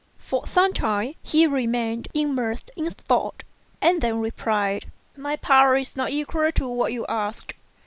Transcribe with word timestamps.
For 0.17 0.47
some 0.47 0.73
time 0.73 1.13
he 1.21 1.45
remained 1.45 2.07
immersed 2.15 2.71
in 2.75 2.89
thought, 2.89 3.43
and 3.83 4.01
then 4.01 4.17
replied, 4.19 4.91
"My 5.15 5.35
power 5.35 5.75
is 5.75 5.95
not 5.95 6.09
equal 6.09 6.51
to 6.53 6.67
what 6.67 6.91
you 6.91 7.05
ask. 7.07 7.55